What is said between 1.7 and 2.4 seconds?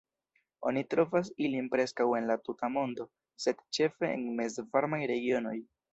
preskaŭ en la